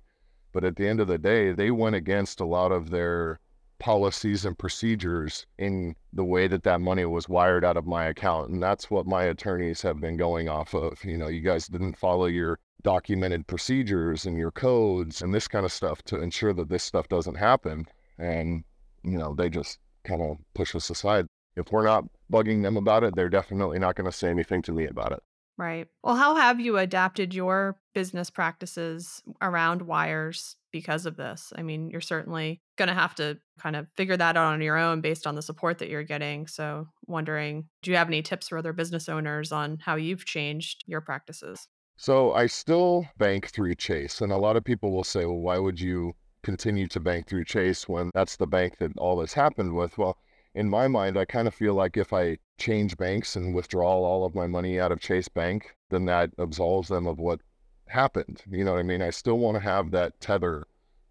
But 0.52 0.64
at 0.64 0.76
the 0.76 0.88
end 0.88 1.00
of 1.00 1.08
the 1.08 1.18
day, 1.18 1.52
they 1.52 1.72
went 1.72 1.96
against 1.96 2.40
a 2.40 2.46
lot 2.46 2.72
of 2.72 2.90
their 2.90 3.40
policies 3.80 4.46
and 4.46 4.58
procedures 4.58 5.46
in 5.58 5.96
the 6.14 6.24
way 6.24 6.48
that 6.48 6.64
that 6.64 6.80
money 6.80 7.06
was 7.06 7.28
wired 7.28 7.66
out 7.66 7.78
of 7.78 7.86
my 7.86 8.06
account. 8.06 8.50
And 8.50 8.62
that's 8.62 8.90
what 8.90 9.06
my 9.06 9.24
attorneys 9.24 9.82
have 9.82 10.00
been 10.00 10.16
going 10.16 10.48
off 10.48 10.74
of. 10.74 11.04
You 11.04 11.18
know, 11.18 11.28
you 11.28 11.42
guys 11.42 11.68
didn't 11.68 11.98
follow 11.98 12.26
your 12.26 12.60
documented 12.84 13.48
procedures 13.48 14.26
and 14.26 14.38
your 14.38 14.52
codes 14.52 15.22
and 15.22 15.34
this 15.34 15.48
kind 15.48 15.66
of 15.66 15.72
stuff 15.72 16.02
to 16.04 16.22
ensure 16.22 16.54
that 16.54 16.70
this 16.70 16.84
stuff 16.84 17.08
doesn't 17.08 17.36
happen. 17.36 17.86
And, 18.18 18.64
you 19.04 19.18
know, 19.18 19.34
they 19.36 19.50
just 19.50 19.80
kind 20.04 20.22
of 20.22 20.38
push 20.54 20.76
us 20.76 20.90
aside 20.90 21.26
if 21.56 21.72
we're 21.72 21.86
not 21.86 22.06
bugging 22.32 22.64
them 22.64 22.78
about 22.78 23.04
it, 23.04 23.16
they're 23.16 23.30
definitely 23.30 23.80
not 23.80 23.96
going 23.96 24.10
to 24.10 24.18
say 24.18 24.30
anything 24.30 24.62
to 24.64 24.72
me 24.72 24.86
about 24.86 25.12
it. 25.12 25.24
Right. 25.58 25.88
Well, 26.04 26.16
how 26.16 26.36
have 26.36 26.60
you 26.60 26.78
adapted 26.78 27.34
your 27.34 27.78
business 27.94 28.32
practices 28.32 29.22
around 29.40 29.84
wires 29.84 30.56
because 30.72 31.06
of 31.06 31.16
this? 31.16 31.54
I 31.56 31.62
mean, 31.62 31.92
you're 31.92 32.02
certainly 32.02 32.62
going 32.76 32.88
to 32.88 32.96
have 32.96 33.14
to 33.16 33.38
kind 33.60 33.76
of 33.76 33.88
figure 33.96 34.18
that 34.18 34.36
out 34.36 34.54
on 34.54 34.62
your 34.62 34.78
own 34.78 35.02
based 35.02 35.28
on 35.28 35.36
the 35.36 35.44
support 35.44 35.78
that 35.78 35.90
you're 35.90 36.04
getting. 36.04 36.48
So, 36.48 36.88
wondering, 37.06 37.68
do 37.84 37.92
you 37.92 37.98
have 37.98 38.08
any 38.08 38.24
tips 38.24 38.50
for 38.50 38.58
other 38.58 38.74
business 38.74 39.08
owners 39.08 39.52
on 39.52 39.78
how 39.80 39.96
you've 39.96 40.26
changed 40.26 40.84
your 40.88 41.02
practices? 41.02 41.68
So, 41.98 42.34
I 42.34 42.48
still 42.48 43.06
bank 43.20 43.50
through 43.50 43.76
Chase, 43.76 44.22
and 44.22 44.32
a 44.32 44.38
lot 44.38 44.58
of 44.58 44.64
people 44.64 44.92
will 44.92 45.04
say, 45.04 45.26
well, 45.26 45.38
why 45.38 45.60
would 45.60 45.80
you 45.80 46.14
continue 46.42 46.88
to 46.88 47.00
bank 47.00 47.28
through 47.28 47.46
Chase 47.46 47.88
when 47.88 48.10
that's 48.16 48.38
the 48.38 48.48
bank 48.48 48.80
that 48.80 48.92
all 48.98 49.18
this 49.18 49.34
happened 49.34 49.76
with? 49.76 50.00
Well, 50.00 50.18
in 50.56 50.70
my 50.70 50.88
mind, 50.88 51.18
I 51.18 51.26
kind 51.26 51.48
of 51.48 51.54
feel 51.54 51.74
like 51.74 51.98
if 51.98 52.14
I 52.14 52.38
change 52.58 52.98
banks 52.98 53.36
and 53.36 53.56
withdraw 53.56 53.94
all 53.94 54.26
of 54.26 54.36
my 54.36 54.48
money 54.48 54.80
out 54.80 54.92
of 54.92 55.00
Chase 55.00 55.28
Bank, 55.28 55.76
then 55.90 56.06
that 56.06 56.32
absolves 56.38 56.90
them 56.90 57.08
of 57.08 57.20
what 57.20 57.42
happened. 57.88 58.42
You 58.50 58.64
know 58.64 58.74
what 58.74 58.80
I 58.80 58.84
mean? 58.84 59.02
I 59.02 59.10
still 59.10 59.38
want 59.38 59.56
to 59.56 59.62
have 59.62 59.92
that 59.92 60.20
tether 60.20 60.66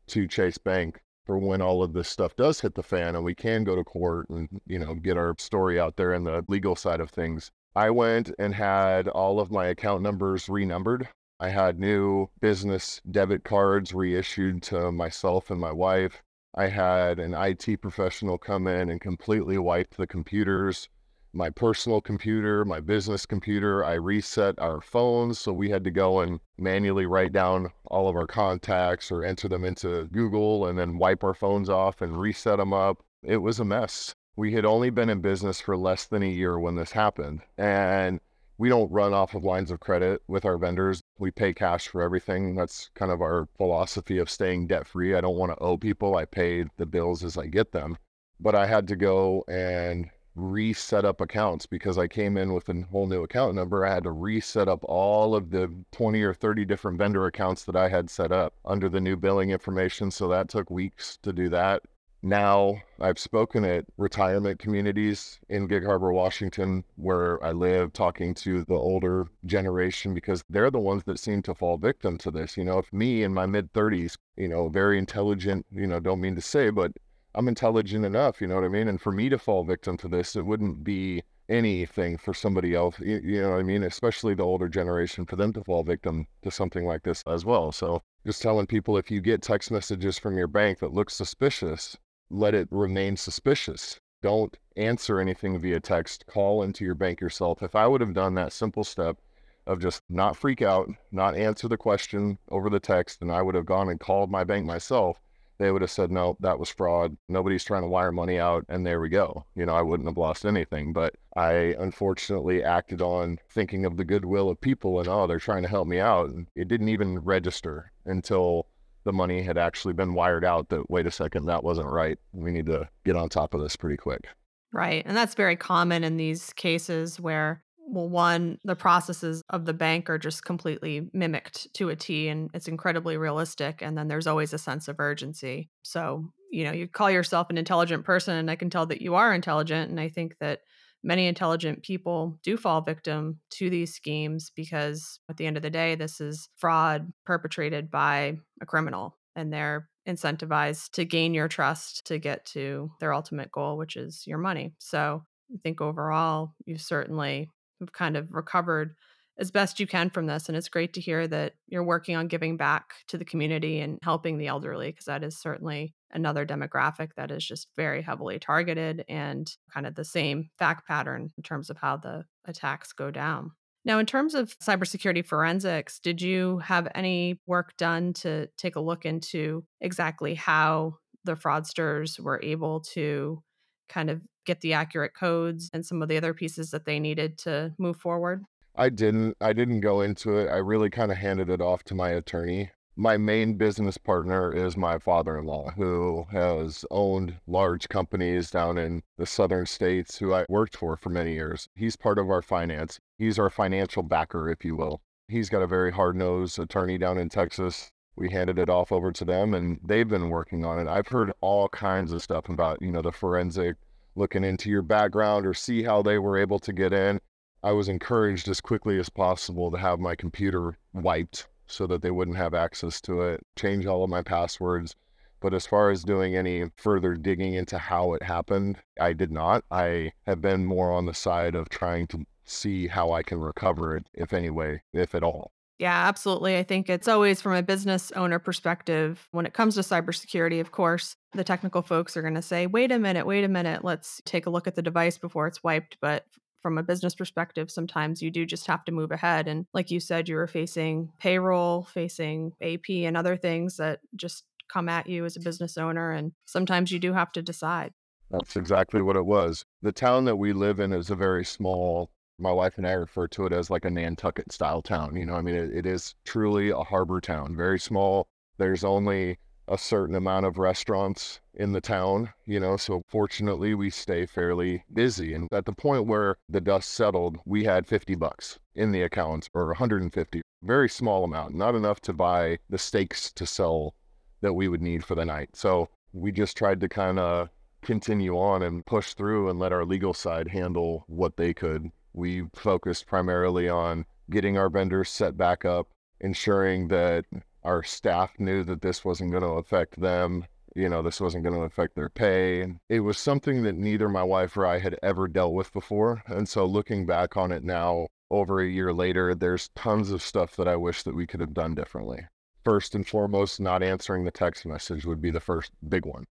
to 0.08 0.28
Chase 0.28 0.58
Bank 0.58 1.00
for 1.24 1.38
when 1.38 1.62
all 1.62 1.82
of 1.82 1.92
this 1.92 2.08
stuff 2.08 2.36
does 2.36 2.60
hit 2.60 2.74
the 2.74 2.82
fan 2.82 3.14
and 3.14 3.24
we 3.24 3.34
can 3.34 3.64
go 3.64 3.76
to 3.76 3.84
court 3.84 4.28
and, 4.30 4.48
you 4.66 4.78
know, 4.78 4.94
get 4.94 5.16
our 5.16 5.34
story 5.38 5.78
out 5.78 5.96
there 5.96 6.12
in 6.12 6.24
the 6.24 6.44
legal 6.48 6.74
side 6.76 7.00
of 7.00 7.10
things. 7.10 7.50
I 7.74 7.90
went 7.90 8.32
and 8.38 8.54
had 8.54 9.08
all 9.08 9.40
of 9.40 9.50
my 9.50 9.66
account 9.66 10.02
numbers 10.02 10.48
renumbered. 10.48 11.08
I 11.40 11.48
had 11.48 11.78
new 11.78 12.28
business 12.40 13.00
debit 13.10 13.44
cards 13.44 13.94
reissued 13.94 14.62
to 14.64 14.92
myself 14.92 15.50
and 15.50 15.60
my 15.60 15.72
wife. 15.72 16.22
I 16.54 16.66
had 16.66 17.18
an 17.18 17.32
IT 17.34 17.80
professional 17.80 18.36
come 18.36 18.66
in 18.66 18.90
and 18.90 19.00
completely 19.00 19.56
wipe 19.56 19.94
the 19.94 20.06
computers, 20.06 20.88
my 21.32 21.48
personal 21.48 22.00
computer, 22.02 22.64
my 22.64 22.78
business 22.78 23.24
computer. 23.24 23.82
I 23.84 23.94
reset 23.94 24.58
our 24.58 24.80
phones. 24.80 25.38
So 25.38 25.52
we 25.52 25.70
had 25.70 25.84
to 25.84 25.90
go 25.90 26.20
and 26.20 26.40
manually 26.58 27.06
write 27.06 27.32
down 27.32 27.72
all 27.86 28.08
of 28.08 28.16
our 28.16 28.26
contacts 28.26 29.10
or 29.10 29.24
enter 29.24 29.48
them 29.48 29.64
into 29.64 30.04
Google 30.12 30.66
and 30.66 30.78
then 30.78 30.98
wipe 30.98 31.24
our 31.24 31.34
phones 31.34 31.70
off 31.70 32.02
and 32.02 32.20
reset 32.20 32.58
them 32.58 32.72
up. 32.72 33.02
It 33.22 33.38
was 33.38 33.58
a 33.58 33.64
mess. 33.64 34.14
We 34.36 34.52
had 34.52 34.64
only 34.64 34.90
been 34.90 35.10
in 35.10 35.20
business 35.20 35.60
for 35.60 35.76
less 35.76 36.06
than 36.06 36.22
a 36.22 36.26
year 36.26 36.58
when 36.58 36.74
this 36.74 36.92
happened. 36.92 37.40
And 37.56 38.20
we 38.58 38.68
don't 38.68 38.92
run 38.92 39.14
off 39.14 39.34
of 39.34 39.44
lines 39.44 39.70
of 39.70 39.80
credit 39.80 40.22
with 40.28 40.44
our 40.44 40.58
vendors. 40.58 41.01
We 41.22 41.30
pay 41.30 41.54
cash 41.54 41.86
for 41.86 42.02
everything. 42.02 42.56
That's 42.56 42.90
kind 42.94 43.12
of 43.12 43.20
our 43.20 43.46
philosophy 43.56 44.18
of 44.18 44.28
staying 44.28 44.66
debt 44.66 44.88
free. 44.88 45.14
I 45.14 45.20
don't 45.20 45.36
want 45.36 45.52
to 45.52 45.58
owe 45.62 45.76
people. 45.76 46.16
I 46.16 46.24
pay 46.24 46.64
the 46.78 46.84
bills 46.84 47.22
as 47.22 47.38
I 47.38 47.46
get 47.46 47.70
them. 47.70 47.96
But 48.40 48.56
I 48.56 48.66
had 48.66 48.88
to 48.88 48.96
go 48.96 49.44
and 49.46 50.10
reset 50.34 51.04
up 51.04 51.20
accounts 51.20 51.64
because 51.64 51.96
I 51.96 52.08
came 52.08 52.36
in 52.36 52.52
with 52.52 52.68
a 52.68 52.82
whole 52.90 53.06
new 53.06 53.22
account 53.22 53.54
number. 53.54 53.86
I 53.86 53.94
had 53.94 54.02
to 54.02 54.10
reset 54.10 54.66
up 54.66 54.82
all 54.82 55.36
of 55.36 55.50
the 55.50 55.72
20 55.92 56.20
or 56.22 56.34
30 56.34 56.64
different 56.64 56.98
vendor 56.98 57.24
accounts 57.26 57.62
that 57.66 57.76
I 57.76 57.88
had 57.88 58.10
set 58.10 58.32
up 58.32 58.54
under 58.64 58.88
the 58.88 59.00
new 59.00 59.14
billing 59.14 59.50
information. 59.50 60.10
So 60.10 60.26
that 60.26 60.48
took 60.48 60.70
weeks 60.70 61.18
to 61.22 61.32
do 61.32 61.48
that. 61.50 61.82
Now 62.24 62.76
I've 63.00 63.18
spoken 63.18 63.64
at 63.64 63.84
retirement 63.96 64.60
communities 64.60 65.40
in 65.48 65.66
Gig 65.66 65.84
Harbor, 65.84 66.12
Washington, 66.12 66.84
where 66.94 67.42
I 67.44 67.50
live, 67.50 67.92
talking 67.92 68.32
to 68.34 68.64
the 68.64 68.74
older 68.74 69.26
generation 69.44 70.14
because 70.14 70.44
they're 70.48 70.70
the 70.70 70.78
ones 70.78 71.02
that 71.06 71.18
seem 71.18 71.42
to 71.42 71.54
fall 71.54 71.78
victim 71.78 72.18
to 72.18 72.30
this. 72.30 72.56
You 72.56 72.62
know, 72.62 72.78
if 72.78 72.92
me 72.92 73.24
in 73.24 73.34
my 73.34 73.46
mid 73.46 73.72
30s, 73.72 74.16
you 74.36 74.46
know, 74.46 74.68
very 74.68 74.98
intelligent, 74.98 75.66
you 75.72 75.88
know, 75.88 75.98
don't 75.98 76.20
mean 76.20 76.36
to 76.36 76.40
say, 76.40 76.70
but 76.70 76.92
I'm 77.34 77.48
intelligent 77.48 78.04
enough, 78.04 78.40
you 78.40 78.46
know 78.46 78.54
what 78.54 78.64
I 78.64 78.68
mean? 78.68 78.86
And 78.86 79.00
for 79.00 79.10
me 79.10 79.28
to 79.28 79.38
fall 79.38 79.64
victim 79.64 79.96
to 79.96 80.08
this, 80.08 80.36
it 80.36 80.46
wouldn't 80.46 80.84
be 80.84 81.24
anything 81.48 82.18
for 82.18 82.32
somebody 82.32 82.72
else, 82.74 83.00
you, 83.00 83.20
you, 83.24 83.42
know 83.42 83.50
what 83.50 83.58
I 83.58 83.62
mean? 83.64 83.82
Especially 83.82 84.34
the 84.34 84.44
older 84.44 84.68
generation, 84.68 85.26
for 85.26 85.34
them 85.34 85.52
to 85.54 85.64
fall 85.64 85.82
victim 85.82 86.28
to 86.42 86.52
something 86.52 86.86
like 86.86 87.02
this 87.02 87.24
as 87.26 87.44
well. 87.44 87.72
So 87.72 88.00
just 88.24 88.42
telling 88.42 88.66
people 88.66 88.96
if 88.96 89.10
you 89.10 89.20
get 89.20 89.42
text 89.42 89.72
messages 89.72 90.18
from 90.18 90.36
your 90.38 90.46
bank 90.46 90.78
that 90.78 90.92
look 90.92 91.10
suspicious, 91.10 91.96
let 92.32 92.54
it 92.54 92.68
remain 92.70 93.16
suspicious. 93.16 93.98
Don't 94.22 94.56
answer 94.76 95.20
anything 95.20 95.60
via 95.60 95.80
text. 95.80 96.24
Call 96.26 96.62
into 96.62 96.84
your 96.84 96.94
bank 96.94 97.20
yourself. 97.20 97.62
If 97.62 97.74
I 97.74 97.86
would 97.86 98.00
have 98.00 98.14
done 98.14 98.34
that 98.34 98.52
simple 98.52 98.84
step 98.84 99.18
of 99.66 99.80
just 99.80 100.02
not 100.08 100.36
freak 100.36 100.62
out, 100.62 100.88
not 101.10 101.36
answer 101.36 101.68
the 101.68 101.76
question 101.76 102.38
over 102.48 102.70
the 102.70 102.80
text, 102.80 103.22
and 103.22 103.30
I 103.30 103.42
would 103.42 103.54
have 103.54 103.66
gone 103.66 103.88
and 103.88 104.00
called 104.00 104.30
my 104.30 104.44
bank 104.44 104.64
myself, 104.66 105.18
they 105.58 105.70
would 105.70 105.82
have 105.82 105.90
said, 105.90 106.10
no, 106.10 106.36
that 106.40 106.58
was 106.58 106.70
fraud. 106.70 107.16
Nobody's 107.28 107.62
trying 107.62 107.82
to 107.82 107.88
wire 107.88 108.10
money 108.10 108.40
out. 108.40 108.64
And 108.68 108.84
there 108.84 109.00
we 109.00 109.08
go. 109.08 109.44
You 109.54 109.66
know, 109.66 109.74
I 109.74 109.82
wouldn't 109.82 110.08
have 110.08 110.16
lost 110.16 110.44
anything. 110.44 110.92
But 110.92 111.14
I 111.36 111.76
unfortunately 111.78 112.64
acted 112.64 113.00
on 113.00 113.38
thinking 113.50 113.84
of 113.84 113.96
the 113.96 114.04
goodwill 114.04 114.50
of 114.50 114.60
people 114.60 114.98
and, 114.98 115.08
oh, 115.08 115.28
they're 115.28 115.38
trying 115.38 115.62
to 115.62 115.68
help 115.68 115.86
me 115.86 116.00
out. 116.00 116.30
And 116.30 116.48
it 116.56 116.66
didn't 116.66 116.88
even 116.88 117.20
register 117.20 117.92
until 118.04 118.66
the 119.04 119.12
money 119.12 119.42
had 119.42 119.58
actually 119.58 119.94
been 119.94 120.14
wired 120.14 120.44
out 120.44 120.68
that, 120.68 120.90
wait 120.90 121.06
a 121.06 121.10
second, 121.10 121.46
that 121.46 121.64
wasn't 121.64 121.90
right. 121.90 122.18
We 122.32 122.50
need 122.50 122.66
to 122.66 122.88
get 123.04 123.16
on 123.16 123.28
top 123.28 123.54
of 123.54 123.60
this 123.60 123.76
pretty 123.76 123.96
quick. 123.96 124.26
Right. 124.72 125.02
And 125.06 125.16
that's 125.16 125.34
very 125.34 125.56
common 125.56 126.04
in 126.04 126.16
these 126.16 126.52
cases 126.54 127.20
where 127.20 127.62
well, 127.86 128.08
one, 128.08 128.58
the 128.64 128.76
processes 128.76 129.42
of 129.50 129.66
the 129.66 129.74
bank 129.74 130.08
are 130.08 130.18
just 130.18 130.44
completely 130.44 131.10
mimicked 131.12 131.72
to 131.74 131.88
a 131.88 131.96
T 131.96 132.28
and 132.28 132.48
it's 132.54 132.68
incredibly 132.68 133.16
realistic. 133.16 133.82
And 133.82 133.98
then 133.98 134.08
there's 134.08 134.26
always 134.26 134.52
a 134.52 134.58
sense 134.58 134.88
of 134.88 135.00
urgency. 135.00 135.68
So, 135.82 136.32
you 136.50 136.64
know, 136.64 136.72
you 136.72 136.86
call 136.86 137.10
yourself 137.10 137.50
an 137.50 137.58
intelligent 137.58 138.04
person, 138.04 138.36
and 138.36 138.50
I 138.50 138.56
can 138.56 138.70
tell 138.70 138.86
that 138.86 139.02
you 139.02 139.14
are 139.14 139.34
intelligent. 139.34 139.90
And 139.90 139.98
I 139.98 140.08
think 140.08 140.36
that 140.40 140.60
many 141.02 141.26
intelligent 141.26 141.82
people 141.82 142.38
do 142.42 142.56
fall 142.56 142.80
victim 142.80 143.40
to 143.50 143.68
these 143.70 143.94
schemes 143.94 144.50
because 144.54 145.20
at 145.28 145.36
the 145.36 145.46
end 145.46 145.56
of 145.56 145.62
the 145.62 145.70
day, 145.70 145.94
this 145.94 146.20
is 146.20 146.48
fraud 146.56 147.12
perpetrated 147.26 147.90
by 147.90 148.36
a 148.60 148.66
criminal 148.66 149.18
and 149.34 149.52
they're 149.52 149.88
incentivized 150.08 150.90
to 150.92 151.04
gain 151.04 151.34
your 151.34 151.48
trust 151.48 152.06
to 152.06 152.18
get 152.18 152.44
to 152.44 152.90
their 153.00 153.14
ultimate 153.14 153.50
goal, 153.52 153.76
which 153.76 153.96
is 153.96 154.24
your 154.26 154.38
money. 154.38 154.72
So 154.78 155.22
I 155.52 155.58
think 155.62 155.80
overall, 155.80 156.54
you've 156.64 156.80
certainly 156.80 157.48
have 157.80 157.92
kind 157.92 158.16
of 158.16 158.28
recovered 158.30 158.94
as 159.38 159.50
best 159.50 159.80
you 159.80 159.86
can 159.86 160.10
from 160.10 160.26
this. 160.26 160.48
And 160.48 160.56
it's 160.56 160.68
great 160.68 160.94
to 160.94 161.00
hear 161.00 161.26
that 161.28 161.54
you're 161.66 161.84
working 161.84 162.16
on 162.16 162.28
giving 162.28 162.56
back 162.56 162.94
to 163.08 163.18
the 163.18 163.24
community 163.24 163.80
and 163.80 163.98
helping 164.02 164.38
the 164.38 164.48
elderly, 164.48 164.90
because 164.90 165.06
that 165.06 165.24
is 165.24 165.40
certainly 165.40 165.94
another 166.12 166.46
demographic 166.46 167.10
that 167.16 167.30
is 167.30 167.46
just 167.46 167.68
very 167.76 168.02
heavily 168.02 168.38
targeted 168.38 169.04
and 169.08 169.50
kind 169.72 169.86
of 169.86 169.94
the 169.94 170.04
same 170.04 170.50
fact 170.58 170.86
pattern 170.86 171.32
in 171.36 171.42
terms 171.42 171.70
of 171.70 171.78
how 171.78 171.96
the 171.96 172.24
attacks 172.44 172.92
go 172.92 173.10
down. 173.10 173.52
Now, 173.84 173.98
in 173.98 174.06
terms 174.06 174.34
of 174.34 174.56
cybersecurity 174.58 175.26
forensics, 175.26 175.98
did 175.98 176.22
you 176.22 176.58
have 176.58 176.88
any 176.94 177.40
work 177.46 177.76
done 177.76 178.12
to 178.14 178.48
take 178.56 178.76
a 178.76 178.80
look 178.80 179.04
into 179.04 179.64
exactly 179.80 180.34
how 180.34 180.98
the 181.24 181.34
fraudsters 181.34 182.20
were 182.20 182.40
able 182.42 182.80
to 182.80 183.42
kind 183.88 184.08
of 184.08 184.22
get 184.46 184.60
the 184.60 184.72
accurate 184.72 185.14
codes 185.14 185.68
and 185.72 185.84
some 185.84 186.02
of 186.02 186.08
the 186.08 186.16
other 186.16 186.34
pieces 186.34 186.70
that 186.70 186.84
they 186.84 187.00
needed 187.00 187.38
to 187.38 187.74
move 187.78 187.96
forward? 187.96 188.44
I 188.74 188.88
didn't. 188.88 189.36
I 189.40 189.52
didn't 189.52 189.80
go 189.80 190.00
into 190.00 190.38
it. 190.38 190.48
I 190.48 190.56
really 190.56 190.88
kind 190.88 191.12
of 191.12 191.18
handed 191.18 191.50
it 191.50 191.60
off 191.60 191.82
to 191.84 191.94
my 191.94 192.10
attorney. 192.10 192.70
My 192.96 193.16
main 193.16 193.54
business 193.54 193.96
partner 193.96 194.52
is 194.52 194.76
my 194.76 194.98
father 194.98 195.38
in 195.38 195.46
law, 195.46 195.70
who 195.70 196.26
has 196.30 196.84
owned 196.90 197.38
large 197.46 197.88
companies 197.88 198.50
down 198.50 198.76
in 198.76 199.02
the 199.16 199.24
southern 199.24 199.64
states, 199.64 200.18
who 200.18 200.34
I 200.34 200.44
worked 200.46 200.76
for 200.76 200.98
for 200.98 201.08
many 201.08 201.32
years. 201.32 201.70
He's 201.74 201.96
part 201.96 202.18
of 202.18 202.28
our 202.28 202.42
finance. 202.42 203.00
He's 203.16 203.38
our 203.38 203.48
financial 203.48 204.02
backer, 204.02 204.50
if 204.50 204.62
you 204.62 204.76
will. 204.76 205.00
He's 205.26 205.48
got 205.48 205.62
a 205.62 205.66
very 205.66 205.90
hard 205.90 206.16
nosed 206.16 206.58
attorney 206.58 206.98
down 206.98 207.16
in 207.16 207.30
Texas. 207.30 207.90
We 208.14 208.30
handed 208.30 208.58
it 208.58 208.68
off 208.68 208.92
over 208.92 209.10
to 209.10 209.24
them 209.24 209.54
and 209.54 209.80
they've 209.82 210.06
been 210.06 210.28
working 210.28 210.62
on 210.66 210.78
it. 210.78 210.86
I've 210.86 211.08
heard 211.08 211.32
all 211.40 211.70
kinds 211.70 212.12
of 212.12 212.22
stuff 212.22 212.50
about, 212.50 212.82
you 212.82 212.92
know, 212.92 213.00
the 213.00 213.10
forensic 213.10 213.76
looking 214.16 214.44
into 214.44 214.68
your 214.68 214.82
background 214.82 215.46
or 215.46 215.54
see 215.54 215.82
how 215.82 216.02
they 216.02 216.18
were 216.18 216.36
able 216.36 216.58
to 216.58 216.74
get 216.74 216.92
in. 216.92 217.22
I 217.62 217.72
was 217.72 217.88
encouraged 217.88 218.48
as 218.48 218.60
quickly 218.60 218.98
as 218.98 219.08
possible 219.08 219.70
to 219.70 219.78
have 219.78 219.98
my 219.98 220.14
computer 220.14 220.76
wiped 220.92 221.46
so 221.72 221.86
that 221.86 222.02
they 222.02 222.10
wouldn't 222.10 222.36
have 222.36 222.54
access 222.54 223.00
to 223.02 223.22
it, 223.22 223.40
change 223.56 223.86
all 223.86 224.04
of 224.04 224.10
my 224.10 224.22
passwords. 224.22 224.94
But 225.40 225.54
as 225.54 225.66
far 225.66 225.90
as 225.90 226.04
doing 226.04 226.36
any 226.36 226.70
further 226.76 227.14
digging 227.14 227.54
into 227.54 227.78
how 227.78 228.12
it 228.12 228.22
happened, 228.22 228.78
I 229.00 229.12
did 229.12 229.32
not. 229.32 229.64
I 229.70 230.12
have 230.26 230.40
been 230.40 230.64
more 230.64 230.92
on 230.92 231.06
the 231.06 231.14
side 231.14 231.56
of 231.56 231.68
trying 231.68 232.06
to 232.08 232.24
see 232.44 232.86
how 232.86 233.12
I 233.12 233.22
can 233.22 233.40
recover 233.40 233.96
it, 233.96 234.06
if 234.14 234.32
any 234.32 234.50
way, 234.50 234.82
if 234.92 235.14
at 235.14 235.24
all. 235.24 235.50
Yeah, 235.78 236.06
absolutely. 236.06 236.56
I 236.56 236.62
think 236.62 236.88
it's 236.88 237.08
always 237.08 237.40
from 237.40 237.54
a 237.54 237.62
business 237.62 238.12
owner 238.12 238.38
perspective. 238.38 239.26
When 239.32 239.46
it 239.46 239.52
comes 239.52 239.74
to 239.74 239.80
cybersecurity, 239.80 240.60
of 240.60 240.70
course, 240.70 241.16
the 241.32 241.42
technical 241.42 241.82
folks 241.82 242.16
are 242.16 242.22
going 242.22 242.34
to 242.34 242.42
say, 242.42 242.68
wait 242.68 242.92
a 242.92 243.00
minute, 243.00 243.26
wait 243.26 243.42
a 243.42 243.48
minute, 243.48 243.82
let's 243.82 244.22
take 244.24 244.46
a 244.46 244.50
look 244.50 244.68
at 244.68 244.76
the 244.76 244.82
device 244.82 245.18
before 245.18 245.48
it's 245.48 245.64
wiped. 245.64 245.96
But 246.00 246.24
from 246.62 246.78
a 246.78 246.82
business 246.82 247.14
perspective, 247.14 247.70
sometimes 247.70 248.22
you 248.22 248.30
do 248.30 248.46
just 248.46 248.66
have 248.66 248.84
to 248.84 248.92
move 248.92 249.10
ahead. 249.10 249.48
And 249.48 249.66
like 249.74 249.90
you 249.90 250.00
said, 250.00 250.28
you 250.28 250.36
were 250.36 250.46
facing 250.46 251.10
payroll, 251.18 251.84
facing 251.84 252.52
AP, 252.62 252.88
and 252.88 253.16
other 253.16 253.36
things 253.36 253.76
that 253.76 254.00
just 254.16 254.44
come 254.72 254.88
at 254.88 255.08
you 255.08 255.24
as 255.24 255.36
a 255.36 255.40
business 255.40 255.76
owner. 255.76 256.12
And 256.12 256.32
sometimes 256.44 256.90
you 256.92 256.98
do 256.98 257.12
have 257.12 257.32
to 257.32 257.42
decide. 257.42 257.92
That's 258.30 258.56
exactly 258.56 259.02
what 259.02 259.16
it 259.16 259.26
was. 259.26 259.64
The 259.82 259.92
town 259.92 260.24
that 260.24 260.36
we 260.36 260.52
live 260.52 260.80
in 260.80 260.92
is 260.92 261.10
a 261.10 261.16
very 261.16 261.44
small 261.44 262.10
my 262.38 262.50
wife 262.50 262.76
and 262.76 262.86
I 262.86 262.92
refer 262.92 263.28
to 263.28 263.46
it 263.46 263.52
as 263.52 263.70
like 263.70 263.84
a 263.84 263.90
Nantucket 263.90 264.52
style 264.52 264.82
town. 264.82 265.16
You 265.16 265.26
know, 265.26 265.34
I 265.34 265.42
mean, 265.42 265.54
it, 265.54 265.72
it 265.72 265.86
is 265.86 266.14
truly 266.24 266.70
a 266.70 266.78
harbor 266.78 267.20
town, 267.20 267.56
very 267.56 267.78
small. 267.78 268.26
There's 268.58 268.84
only 268.84 269.38
a 269.68 269.78
certain 269.78 270.14
amount 270.14 270.46
of 270.46 270.58
restaurants 270.58 271.40
in 271.54 271.72
the 271.72 271.80
town, 271.80 272.30
you 272.46 272.58
know, 272.58 272.76
so 272.76 273.02
fortunately 273.08 273.74
we 273.74 273.90
stay 273.90 274.26
fairly 274.26 274.84
busy. 274.92 275.34
And 275.34 275.48
at 275.52 275.64
the 275.66 275.72
point 275.72 276.06
where 276.06 276.36
the 276.48 276.60
dust 276.60 276.90
settled, 276.90 277.38
we 277.44 277.64
had 277.64 277.86
50 277.86 278.14
bucks 278.14 278.58
in 278.74 278.92
the 278.92 279.02
account 279.02 279.48
or 279.54 279.66
150, 279.66 280.42
very 280.62 280.88
small 280.88 281.24
amount, 281.24 281.54
not 281.54 281.74
enough 281.74 282.00
to 282.02 282.12
buy 282.12 282.58
the 282.68 282.78
steaks 282.78 283.32
to 283.32 283.46
sell 283.46 283.94
that 284.40 284.54
we 284.54 284.68
would 284.68 284.82
need 284.82 285.04
for 285.04 285.14
the 285.14 285.24
night. 285.24 285.50
So 285.54 285.88
we 286.12 286.32
just 286.32 286.56
tried 286.56 286.80
to 286.80 286.88
kind 286.88 287.18
of 287.18 287.48
continue 287.82 288.38
on 288.38 288.62
and 288.62 288.84
push 288.86 289.14
through 289.14 289.50
and 289.50 289.58
let 289.58 289.72
our 289.72 289.84
legal 289.84 290.14
side 290.14 290.48
handle 290.48 291.04
what 291.06 291.36
they 291.36 291.52
could 291.52 291.90
we 292.12 292.44
focused 292.54 293.06
primarily 293.06 293.68
on 293.68 294.04
getting 294.30 294.56
our 294.56 294.68
vendors 294.68 295.08
set 295.08 295.36
back 295.36 295.64
up, 295.64 295.88
ensuring 296.20 296.88
that 296.88 297.24
our 297.64 297.82
staff 297.82 298.38
knew 298.38 298.64
that 298.64 298.82
this 298.82 299.04
wasn't 299.04 299.30
going 299.30 299.42
to 299.42 299.50
affect 299.50 300.00
them. 300.00 300.46
You 300.74 300.88
know, 300.88 301.02
this 301.02 301.20
wasn't 301.20 301.44
going 301.44 301.54
to 301.54 301.62
affect 301.62 301.94
their 301.94 302.08
pay. 302.08 302.74
It 302.88 303.00
was 303.00 303.18
something 303.18 303.62
that 303.62 303.76
neither 303.76 304.08
my 304.08 304.22
wife 304.22 304.56
or 304.56 304.66
I 304.66 304.78
had 304.78 304.98
ever 305.02 305.28
dealt 305.28 305.52
with 305.52 305.72
before. 305.72 306.22
And 306.26 306.48
so 306.48 306.64
looking 306.64 307.04
back 307.04 307.36
on 307.36 307.52
it 307.52 307.62
now, 307.62 308.06
over 308.30 308.60
a 308.60 308.68
year 308.68 308.94
later, 308.94 309.34
there's 309.34 309.68
tons 309.76 310.10
of 310.10 310.22
stuff 310.22 310.56
that 310.56 310.66
I 310.66 310.76
wish 310.76 311.02
that 311.02 311.14
we 311.14 311.26
could 311.26 311.40
have 311.40 311.52
done 311.52 311.74
differently. 311.74 312.20
First 312.64 312.94
and 312.94 313.06
foremost, 313.06 313.60
not 313.60 313.82
answering 313.82 314.24
the 314.24 314.30
text 314.30 314.64
message 314.64 315.04
would 315.04 315.20
be 315.20 315.30
the 315.30 315.40
first 315.40 315.72
big 315.88 316.06
one. 316.06 316.24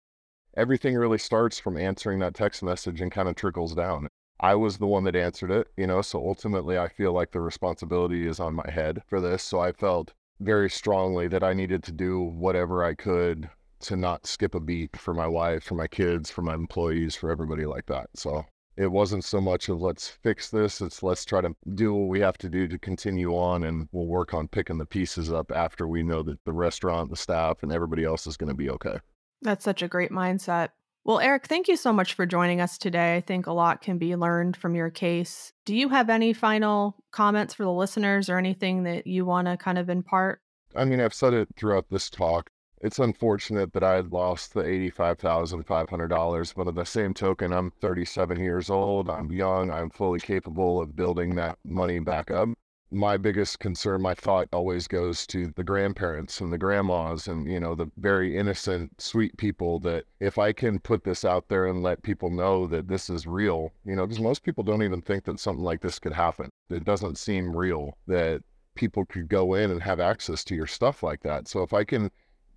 Everything 0.56 0.96
really 0.96 1.18
starts 1.18 1.58
from 1.58 1.76
answering 1.76 2.18
that 2.20 2.34
text 2.34 2.62
message 2.62 3.00
and 3.00 3.12
kind 3.12 3.28
of 3.28 3.36
trickles 3.36 3.74
down. 3.74 4.08
I 4.40 4.54
was 4.54 4.78
the 4.78 4.86
one 4.86 5.04
that 5.04 5.14
answered 5.14 5.50
it, 5.50 5.68
you 5.76 5.86
know, 5.86 6.00
so 6.00 6.18
ultimately 6.18 6.78
I 6.78 6.88
feel 6.88 7.12
like 7.12 7.32
the 7.32 7.40
responsibility 7.40 8.26
is 8.26 8.40
on 8.40 8.54
my 8.54 8.70
head 8.70 9.02
for 9.06 9.20
this. 9.20 9.42
So 9.42 9.60
I 9.60 9.72
felt 9.72 10.14
very 10.40 10.70
strongly 10.70 11.28
that 11.28 11.44
I 11.44 11.52
needed 11.52 11.82
to 11.84 11.92
do 11.92 12.20
whatever 12.20 12.82
I 12.84 12.94
could 12.94 13.48
to 13.80 13.96
not 13.96 14.26
skip 14.26 14.54
a 14.54 14.60
beat 14.60 14.96
for 14.96 15.14
my 15.14 15.26
wife, 15.26 15.64
for 15.64 15.74
my 15.74 15.86
kids, 15.86 16.30
for 16.30 16.42
my 16.42 16.54
employees, 16.54 17.14
for 17.14 17.30
everybody 17.30 17.64
like 17.64 17.86
that. 17.86 18.08
So 18.14 18.44
it 18.76 18.90
wasn't 18.90 19.24
so 19.24 19.40
much 19.40 19.68
of 19.68 19.80
let's 19.80 20.08
fix 20.08 20.50
this, 20.50 20.80
it's 20.80 21.02
let's 21.02 21.24
try 21.24 21.40
to 21.40 21.54
do 21.74 21.94
what 21.94 22.08
we 22.08 22.20
have 22.20 22.38
to 22.38 22.48
do 22.48 22.68
to 22.68 22.78
continue 22.78 23.36
on 23.36 23.64
and 23.64 23.88
we'll 23.92 24.06
work 24.06 24.34
on 24.34 24.48
picking 24.48 24.78
the 24.78 24.86
pieces 24.86 25.32
up 25.32 25.52
after 25.52 25.86
we 25.86 26.02
know 26.02 26.22
that 26.22 26.42
the 26.44 26.52
restaurant, 26.52 27.10
the 27.10 27.16
staff, 27.16 27.62
and 27.62 27.72
everybody 27.72 28.04
else 28.04 28.26
is 28.26 28.36
going 28.36 28.48
to 28.48 28.54
be 28.54 28.70
okay. 28.70 28.98
That's 29.42 29.64
such 29.64 29.82
a 29.82 29.88
great 29.88 30.10
mindset. 30.10 30.70
Well, 31.04 31.20
Erik, 31.20 31.46
thank 31.46 31.66
you 31.66 31.76
so 31.76 31.92
much 31.92 32.12
for 32.12 32.26
joining 32.26 32.60
us 32.60 32.76
today. 32.76 33.16
I 33.16 33.20
think 33.22 33.46
a 33.46 33.52
lot 33.52 33.80
can 33.80 33.96
be 33.96 34.16
learned 34.16 34.56
from 34.56 34.74
your 34.74 34.90
case. 34.90 35.52
Do 35.64 35.74
you 35.74 35.88
have 35.88 36.10
any 36.10 36.34
final 36.34 36.96
comments 37.10 37.54
for 37.54 37.64
the 37.64 37.72
listeners 37.72 38.28
or 38.28 38.36
anything 38.36 38.82
that 38.82 39.06
you 39.06 39.24
want 39.24 39.48
to 39.48 39.56
kind 39.56 39.78
of 39.78 39.88
impart? 39.88 40.42
I 40.76 40.84
mean, 40.84 41.00
I've 41.00 41.14
said 41.14 41.32
it 41.32 41.48
throughout 41.56 41.86
this 41.90 42.10
talk. 42.10 42.50
It's 42.82 42.98
unfortunate 42.98 43.72
that 43.72 43.82
I 43.82 43.94
had 43.94 44.12
lost 44.12 44.54
the 44.54 44.62
$85,500, 44.62 46.54
but 46.54 46.68
at 46.68 46.74
the 46.74 46.84
same 46.84 47.14
token, 47.14 47.52
I'm 47.52 47.70
37 47.80 48.38
years 48.38 48.70
old. 48.70 49.08
I'm 49.10 49.32
young. 49.32 49.70
I'm 49.70 49.90
fully 49.90 50.20
capable 50.20 50.80
of 50.80 50.96
building 50.96 51.34
that 51.36 51.58
money 51.64 51.98
back 51.98 52.30
up 52.30 52.50
my 52.92 53.16
biggest 53.16 53.60
concern, 53.60 54.02
my 54.02 54.14
thought 54.14 54.48
always 54.52 54.88
goes 54.88 55.26
to 55.28 55.52
the 55.56 55.62
grandparents 55.62 56.40
and 56.40 56.52
the 56.52 56.58
grandmas 56.58 57.28
and, 57.28 57.50
you 57.50 57.60
know, 57.60 57.74
the 57.74 57.90
very 57.98 58.36
innocent, 58.36 59.00
sweet 59.00 59.36
people 59.36 59.78
that 59.80 60.04
if 60.18 60.38
I 60.38 60.52
can 60.52 60.80
put 60.80 61.04
this 61.04 61.24
out 61.24 61.48
there 61.48 61.66
and 61.66 61.82
let 61.82 62.02
people 62.02 62.30
know 62.30 62.66
that 62.66 62.88
this 62.88 63.08
is 63.08 63.26
real, 63.26 63.72
you 63.84 63.94
know, 63.94 64.06
because 64.06 64.20
most 64.20 64.42
people 64.42 64.64
don't 64.64 64.82
even 64.82 65.00
think 65.00 65.24
that 65.24 65.38
something 65.38 65.64
like 65.64 65.80
this 65.80 65.98
could 65.98 66.12
happen. 66.12 66.50
It 66.68 66.84
doesn't 66.84 67.18
seem 67.18 67.56
real 67.56 67.96
that 68.08 68.42
people 68.74 69.04
could 69.04 69.28
go 69.28 69.54
in 69.54 69.70
and 69.70 69.82
have 69.82 70.00
access 70.00 70.42
to 70.44 70.54
your 70.54 70.66
stuff 70.66 71.02
like 71.02 71.22
that. 71.22 71.46
So 71.46 71.62
if 71.62 71.72
I 71.72 71.84
can 71.84 72.10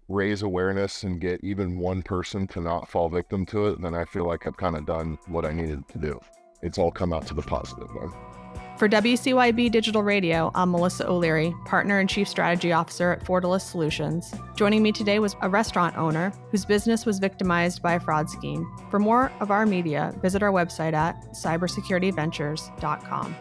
raise 0.09 0.41
awareness 0.41 1.03
and 1.03 1.21
get 1.21 1.43
even 1.43 1.77
one 1.77 2.01
person 2.01 2.47
to 2.47 2.59
not 2.59 2.89
fall 2.89 3.09
victim 3.09 3.45
to 3.47 3.67
it, 3.67 3.81
then 3.81 3.93
I 3.93 4.05
feel 4.05 4.25
like 4.25 4.47
I've 4.47 4.57
kind 4.57 4.75
of 4.75 4.85
done 4.85 5.17
what 5.27 5.45
I 5.45 5.51
needed 5.51 5.87
to 5.89 5.97
do. 5.99 6.19
It's 6.61 6.77
all 6.77 6.91
come 6.91 7.13
out 7.13 7.27
to 7.27 7.33
the 7.33 7.41
positive 7.41 7.93
one. 7.93 8.42
For 8.77 8.89
WCYB 8.89 9.71
Digital 9.71 10.01
Radio, 10.01 10.49
I'm 10.55 10.71
Melissa 10.71 11.07
O'Leary, 11.07 11.53
Partner 11.63 11.99
and 11.99 12.09
Chief 12.09 12.27
Strategy 12.27 12.73
Officer 12.73 13.11
at 13.11 13.23
Fortalice 13.23 13.61
Solutions. 13.61 14.33
Joining 14.55 14.81
me 14.81 14.91
today 14.91 15.19
was 15.19 15.35
a 15.41 15.49
restaurant 15.49 15.95
owner 15.95 16.33
whose 16.49 16.65
business 16.65 17.05
was 17.05 17.19
victimized 17.19 17.83
by 17.83 17.93
a 17.93 17.99
fraud 17.99 18.31
scheme. 18.31 18.65
For 18.89 18.97
more 18.97 19.31
of 19.39 19.51
our 19.51 19.67
media, 19.67 20.11
visit 20.21 20.41
our 20.41 20.51
website 20.51 20.93
at 20.93 21.23
cybersecurityventures.com. 21.33 23.35